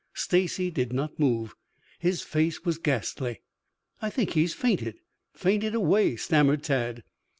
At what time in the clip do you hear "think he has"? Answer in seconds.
4.09-4.55